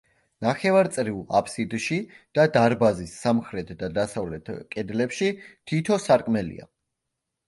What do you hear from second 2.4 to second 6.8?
დარბაზის სამხრეთ და დასავლეთ კედლებში თითო სარკმელია.